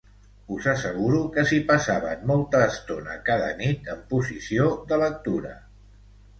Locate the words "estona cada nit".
2.69-3.93